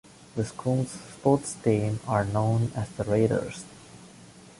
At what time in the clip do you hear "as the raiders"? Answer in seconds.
2.75-3.65